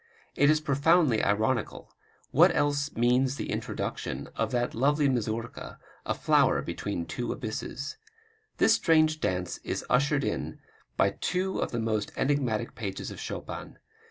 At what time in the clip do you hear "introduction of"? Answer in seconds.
3.51-4.49